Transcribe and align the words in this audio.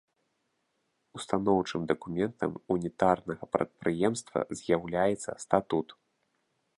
Устаноўчым 1.17 1.81
дакументам 1.91 2.51
ўнітарнага 2.75 3.43
прадпрыемства 3.57 4.39
з'яўляецца 4.63 5.31
статут. 5.45 5.87